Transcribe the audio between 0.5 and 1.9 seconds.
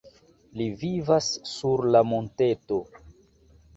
Li vivas sur